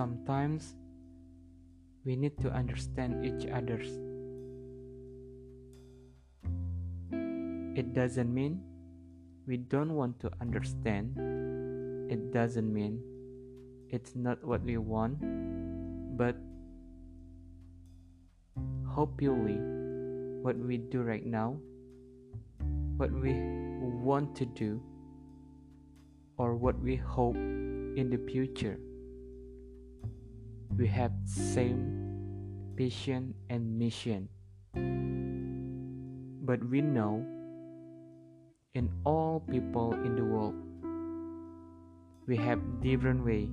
[0.00, 0.76] Sometimes
[2.06, 4.00] we need to understand each other's.
[7.76, 8.64] It doesn't mean
[9.46, 11.20] we don't want to understand.
[12.08, 13.04] It doesn't mean
[13.90, 15.20] it's not what we want,
[16.16, 16.40] but
[18.88, 19.60] hopefully
[20.40, 21.60] what we do right now,
[22.96, 23.36] what we
[24.00, 24.80] want to do,
[26.38, 28.80] or what we hope in the future.
[30.76, 32.00] We have same
[32.76, 34.28] vision and mission.
[36.46, 37.24] But we know
[38.74, 40.54] in all people in the world
[42.26, 43.50] we have different way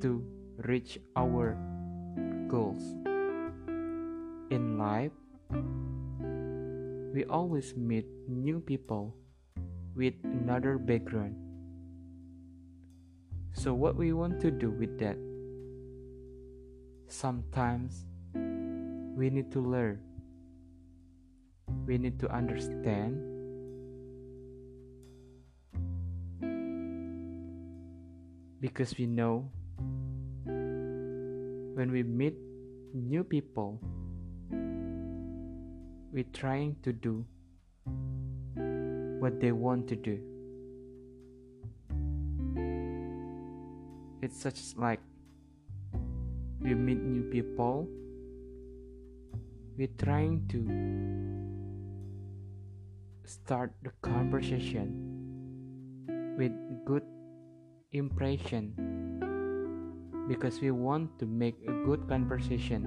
[0.00, 0.24] to
[0.64, 1.52] reach our
[2.48, 2.80] goals
[4.48, 5.12] in life
[7.12, 9.14] we always meet new people
[9.94, 11.36] with another background
[13.58, 15.18] so what we want to do with that
[17.08, 18.04] sometimes
[19.18, 19.98] we need to learn.
[21.84, 23.18] We need to understand
[28.60, 29.50] because we know
[30.44, 32.34] when we meet
[32.94, 33.80] new people
[36.12, 37.24] we're trying to do
[39.18, 40.27] what they want to do
[44.20, 45.00] it's such like
[46.60, 47.86] we meet new people.
[49.76, 50.58] We're trying to
[53.24, 54.90] start the conversation
[56.36, 56.50] with
[56.84, 57.04] good
[57.92, 58.74] impression
[60.28, 62.82] because we want to make a good conversation.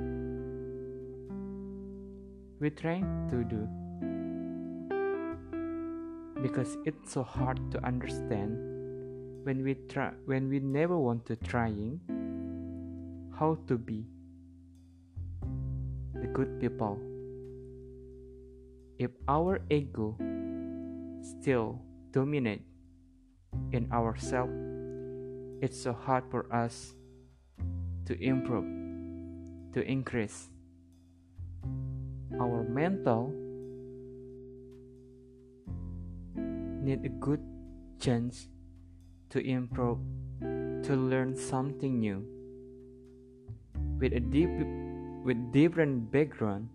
[2.59, 3.69] We're trying to do
[6.43, 8.70] because it's so hard to understand
[9.43, 11.99] when we try when we never want to trying
[13.37, 14.05] how to be
[16.15, 16.99] the good people.
[18.99, 20.15] If our ego
[21.21, 21.81] still
[22.11, 22.61] dominate
[23.71, 24.53] in ourselves
[25.61, 26.93] it's so hard for us
[28.05, 28.65] to improve
[29.73, 30.49] to increase
[32.39, 33.33] our mental.
[36.81, 37.41] Need a good
[37.99, 38.47] chance
[39.31, 39.97] to improve
[40.83, 42.23] to learn something new.
[43.99, 44.49] With a deep
[45.23, 46.69] with different background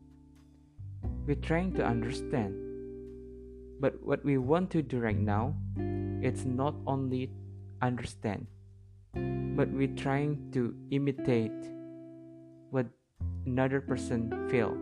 [1.27, 2.55] we're trying to understand.
[3.81, 5.55] But what we want to do right now
[6.23, 7.31] it's not only
[7.83, 8.47] understand
[9.57, 11.53] but we're trying to imitate
[12.71, 12.87] what
[13.47, 14.77] another person feel.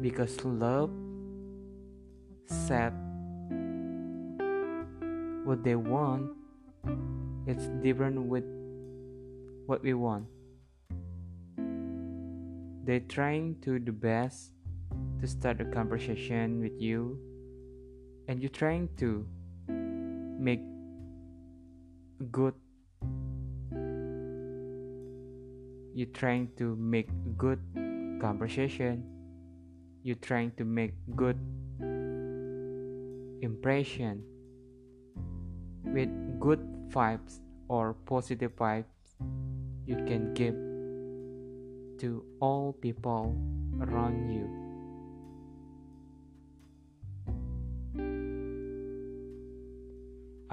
[0.00, 0.90] Because love
[2.46, 2.92] said
[5.48, 6.28] what they want
[7.48, 8.44] it's different with
[9.64, 10.26] what we want.
[12.84, 14.52] They're trying to do best
[15.20, 17.18] to start a conversation with you
[18.28, 19.24] and you're trying to
[20.38, 20.60] make
[22.30, 22.52] good
[25.94, 27.60] you're trying to make good
[28.20, 29.04] conversation
[30.02, 31.40] you're trying to make good
[33.42, 34.22] impression
[35.98, 36.62] with good
[36.94, 38.86] vibes or positive vibes
[39.84, 40.54] you can give
[41.98, 43.34] to all people
[43.82, 44.46] around you.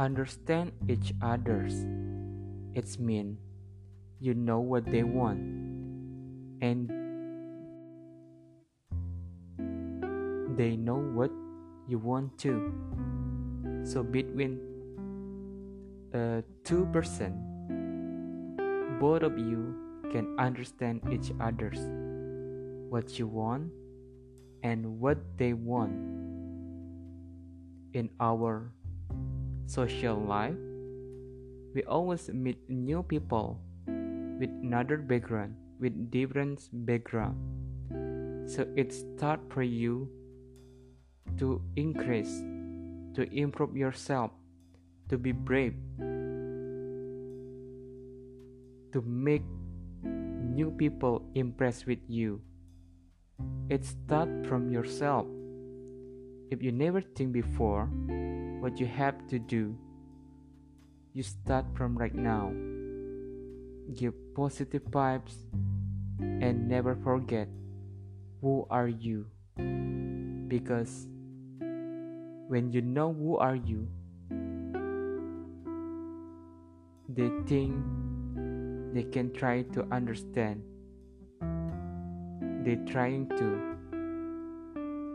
[0.02, 1.86] Understand each other's.
[2.74, 3.38] It's mean
[4.20, 5.38] you know what they want
[6.66, 6.90] and
[10.58, 11.30] they know what
[11.88, 12.74] you want too.
[13.86, 14.75] So between
[16.64, 17.36] two person
[19.00, 19.76] both of you
[20.12, 21.80] can understand each other's
[22.90, 23.68] what you want
[24.64, 25.92] and what they want
[27.94, 28.72] in our
[29.66, 30.56] social life.
[31.74, 37.36] We always meet new people with another background with different background.
[38.50, 40.08] So it's start for you
[41.38, 42.32] to increase
[43.16, 44.32] to improve yourself
[45.10, 45.76] to be brave
[48.92, 49.44] to make
[50.56, 52.42] new people impressed with you.
[53.70, 55.28] It start from yourself.
[56.50, 57.86] If you never think before
[58.62, 59.76] what you have to do
[61.16, 62.52] you start from right now.
[63.96, 65.48] Give positive vibes
[66.20, 67.48] and never forget
[68.42, 69.26] who are you.
[70.52, 71.08] Because
[72.52, 73.88] when you know who are you
[77.16, 77.74] they think
[78.94, 80.62] they can try to understand.
[82.64, 83.48] They trying to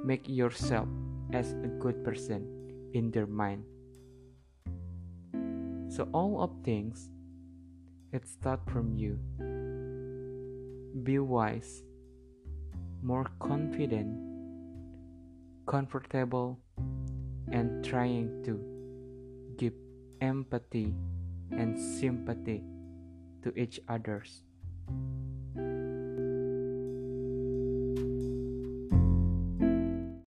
[0.04, 0.88] make yourself
[1.32, 2.46] as a good person
[2.94, 3.64] in their mind.
[5.88, 7.10] So all of things
[8.12, 9.18] it start from you.
[11.04, 11.82] Be wise
[13.02, 14.12] more confident
[15.66, 16.58] comfortable
[17.52, 18.60] and trying to
[19.56, 19.72] give
[20.20, 20.94] empathy
[21.50, 22.62] and sympathy
[23.42, 24.42] to each others